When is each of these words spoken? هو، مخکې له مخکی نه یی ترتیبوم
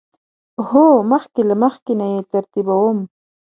هو، 0.67 0.85
مخکې 1.11 1.41
له 1.49 1.55
مخکی 1.63 1.93
نه 1.99 2.05
یی 2.13 2.21
ترتیبوم 2.33 2.97